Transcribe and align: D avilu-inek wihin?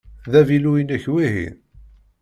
D 0.31 0.33
avilu-inek 0.39 1.05
wihin? 1.13 1.55